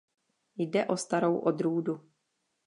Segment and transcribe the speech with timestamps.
[0.57, 2.09] Jde o starou odrůdu.